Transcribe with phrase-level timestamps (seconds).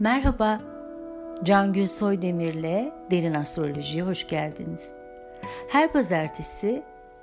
[0.00, 0.60] Merhaba,
[1.44, 4.92] Cangül Soydemir'le Derin Astroloji'ye hoş geldiniz.
[5.68, 6.82] Her pazartesi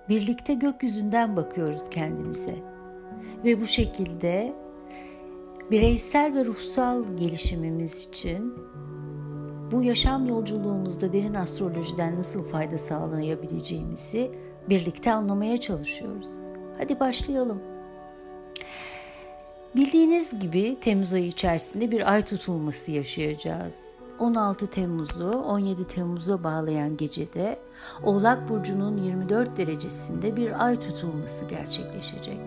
[0.10, 2.56] birlikte gökyüzünden bakıyoruz kendimize.
[3.46, 4.54] Ve bu şekilde
[5.72, 8.54] bireysel ve ruhsal gelişimimiz için
[9.72, 14.32] bu yaşam yolculuğumuzda derin astrolojiden nasıl fayda sağlayabileceğimizi
[14.70, 16.32] birlikte anlamaya çalışıyoruz.
[16.78, 17.62] Hadi başlayalım.
[19.76, 24.06] Bildiğiniz gibi Temmuz ayı içerisinde bir ay tutulması yaşayacağız.
[24.20, 27.60] 16 Temmuz'u 17 Temmuz'a bağlayan gecede
[28.04, 32.40] Oğlak Burcu'nun 24 derecesinde bir ay tutulması gerçekleşecek.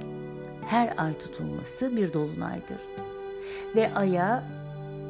[0.66, 2.80] Her ay tutulması bir dolunaydır.
[3.76, 4.44] Ve aya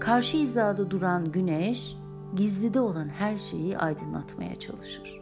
[0.00, 1.96] karşı hizada duran güneş
[2.34, 5.20] gizlide olan her şeyi aydınlatmaya çalışır.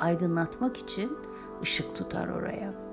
[0.00, 1.12] Aydınlatmak için
[1.62, 2.87] ışık tutar oraya.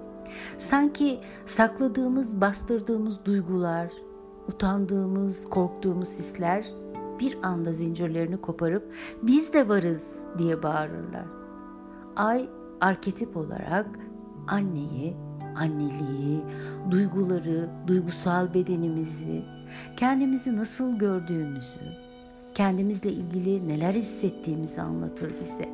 [0.58, 3.92] Sanki sakladığımız, bastırdığımız duygular,
[4.48, 6.66] utandığımız, korktuğumuz hisler
[7.20, 11.26] bir anda zincirlerini koparıp biz de varız diye bağırırlar.
[12.16, 12.50] Ay
[12.82, 13.88] arketip olarak
[14.48, 15.18] anneyi,
[15.56, 16.42] anneliği,
[16.92, 19.44] duyguları, duygusal bedenimizi,
[19.98, 21.80] kendimizi nasıl gördüğümüzü,
[22.56, 25.70] kendimizle ilgili neler hissettiğimizi anlatır bize.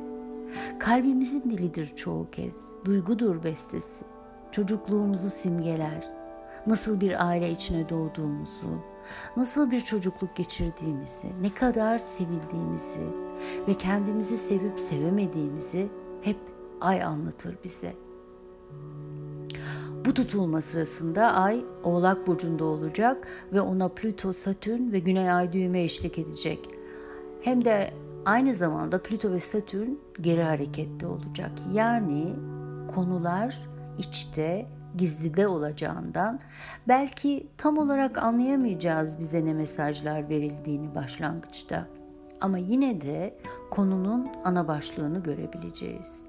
[0.78, 4.04] Kalbimizin dilidir çoğu kez, duygudur bestesi
[4.52, 6.10] çocukluğumuzu simgeler.
[6.66, 8.82] Nasıl bir aile içine doğduğumuzu,
[9.36, 13.06] nasıl bir çocukluk geçirdiğimizi, ne kadar sevildiğimizi
[13.68, 15.88] ve kendimizi sevip sevemediğimizi
[16.22, 16.36] hep
[16.80, 17.94] ay anlatır bize.
[20.04, 25.82] Bu tutulma sırasında ay Oğlak burcunda olacak ve ona Plüto, Satürn ve Güney Ay düğme
[25.82, 26.70] eşlik edecek.
[27.40, 27.90] Hem de
[28.24, 31.50] aynı zamanda Plüto ve Satürn geri harekette olacak.
[31.72, 32.34] Yani
[32.94, 33.71] konular
[34.02, 36.40] içte, gizlide olacağından
[36.88, 41.86] belki tam olarak anlayamayacağız bize ne mesajlar verildiğini başlangıçta.
[42.40, 43.38] Ama yine de
[43.70, 46.26] konunun ana başlığını görebileceğiz.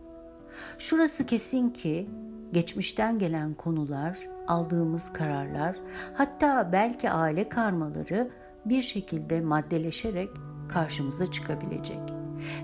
[0.77, 2.09] Şurası kesin ki
[2.53, 5.75] geçmişten gelen konular, aldığımız kararlar,
[6.13, 8.29] hatta belki aile karmaları
[8.65, 10.29] bir şekilde maddeleşerek
[10.69, 11.99] karşımıza çıkabilecek.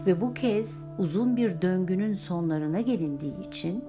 [0.06, 3.83] Ve bu kez uzun bir döngünün sonlarına gelindiği için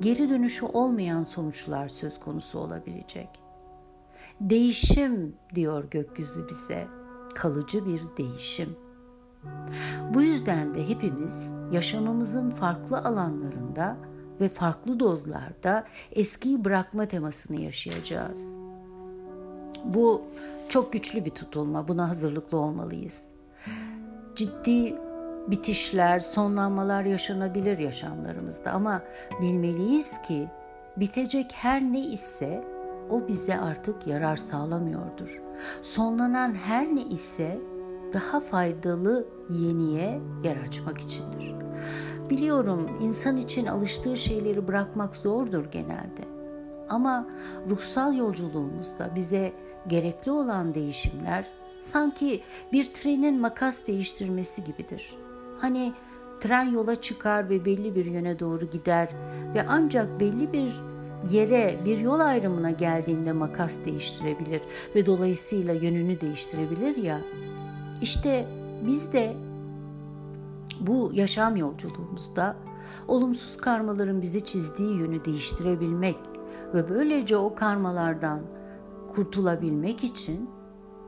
[0.00, 3.28] geri dönüşü olmayan sonuçlar söz konusu olabilecek.
[4.40, 6.86] Değişim diyor gökyüzü bize,
[7.34, 8.76] kalıcı bir değişim.
[10.14, 13.96] Bu yüzden de hepimiz yaşamımızın farklı alanlarında
[14.40, 18.56] ve farklı dozlarda eskiyi bırakma temasını yaşayacağız.
[19.84, 20.22] Bu
[20.68, 21.88] çok güçlü bir tutulma.
[21.88, 23.30] Buna hazırlıklı olmalıyız.
[24.34, 24.94] Ciddi
[25.48, 29.02] bitişler, sonlanmalar yaşanabilir yaşamlarımızda ama
[29.42, 30.48] bilmeliyiz ki
[30.96, 32.64] bitecek her ne ise
[33.10, 35.42] o bize artık yarar sağlamıyordur.
[35.82, 37.58] Sonlanan her ne ise
[38.12, 41.54] daha faydalı yeniye yer açmak içindir.
[42.30, 46.22] Biliyorum insan için alıştığı şeyleri bırakmak zordur genelde.
[46.88, 47.26] Ama
[47.70, 49.52] ruhsal yolculuğumuzda bize
[49.88, 51.46] gerekli olan değişimler
[51.80, 52.42] sanki
[52.72, 55.14] bir trenin makas değiştirmesi gibidir.
[55.58, 55.92] Hani
[56.40, 59.08] tren yola çıkar ve belli bir yöne doğru gider
[59.54, 60.72] ve ancak belli bir
[61.30, 64.60] yere, bir yol ayrımına geldiğinde makas değiştirebilir
[64.94, 67.20] ve dolayısıyla yönünü değiştirebilir ya.
[68.02, 68.46] İşte
[68.86, 69.36] biz de
[70.80, 72.56] bu yaşam yolculuğumuzda
[73.08, 76.16] olumsuz karmaların bizi çizdiği yönü değiştirebilmek
[76.74, 78.40] ve böylece o karmalardan
[79.14, 80.50] kurtulabilmek için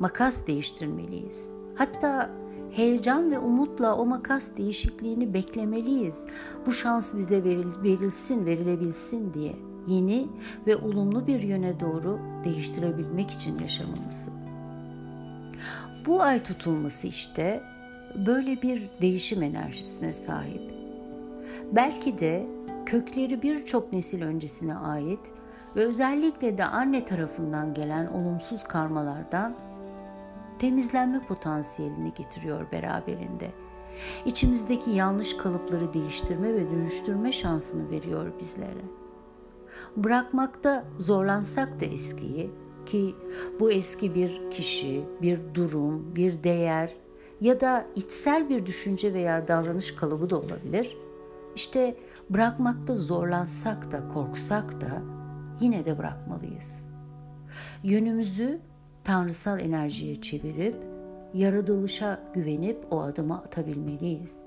[0.01, 1.55] makas değiştirmeliyiz.
[1.75, 2.31] Hatta
[2.77, 6.27] heyecan ve umutla o makas değişikliğini beklemeliyiz.
[6.67, 10.29] Bu şans bize veril, verilsin, verilebilsin diye yeni
[10.67, 14.31] ve olumlu bir yöne doğru değiştirebilmek için yaşamamızı.
[16.07, 17.63] Bu ay tutulması işte
[18.27, 20.75] böyle bir değişim enerjisine sahip.
[21.73, 22.47] Belki de
[22.87, 25.21] kökleri birçok nesil öncesine ait
[25.77, 29.55] ve özellikle de anne tarafından gelen olumsuz karmalardan
[30.59, 33.51] temizlenme potansiyelini getiriyor beraberinde.
[34.27, 38.85] İçimizdeki yanlış kalıpları değiştirme ve dönüştürme şansını veriyor bizlere.
[39.97, 42.51] Bırakmakta zorlansak da eskiyi
[42.87, 43.15] ki
[43.61, 46.93] bu eski bir kişi, bir durum, bir değer
[47.41, 50.97] ya da içsel bir düşünce veya davranış kalıbı da olabilir.
[51.57, 51.97] İşte
[52.31, 55.03] bırakmakta zorlansak da korksak da
[55.61, 56.87] yine de bırakmalıyız.
[57.83, 58.61] Yönümüzü
[59.05, 60.77] tanrısal enerjiye çevirip
[61.35, 64.45] yaratılışa güvenip o adımı atabilmeliyiz.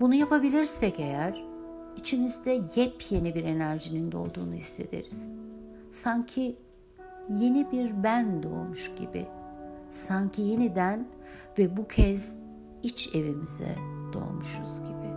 [0.00, 1.44] Bunu yapabilirsek eğer
[1.96, 5.30] içimizde yepyeni bir enerjinin doğduğunu hissederiz.
[5.90, 6.56] Sanki
[7.38, 9.26] yeni bir ben doğmuş gibi
[9.90, 11.08] sanki yeniden
[11.58, 12.38] ve bu kez
[12.82, 13.76] iç evimize
[14.12, 15.08] doğmuşuz gibi.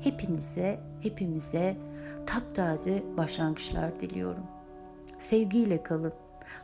[0.00, 1.76] Hepinize, hepimize
[2.26, 4.44] taptaze başlangıçlar diliyorum.
[5.18, 6.12] Sevgiyle kalın.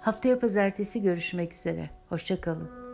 [0.00, 1.90] Haftaya pazartesi görüşmek üzere.
[2.08, 2.89] Hoşçakalın.